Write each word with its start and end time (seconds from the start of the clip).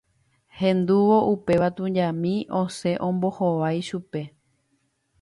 hendúvo 0.59 1.17
upéva 1.33 1.69
tujami 1.77 2.35
osẽ 2.61 3.01
ombohovái 3.07 3.79
chupe 3.87 4.21